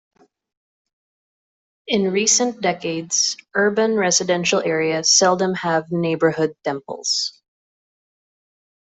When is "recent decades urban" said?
2.09-3.95